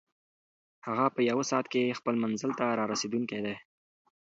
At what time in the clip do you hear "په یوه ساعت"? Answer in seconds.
1.15-1.65